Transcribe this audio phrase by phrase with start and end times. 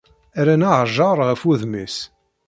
[0.45, 1.97] Rran aɛjaṛ ɣef wudem-is.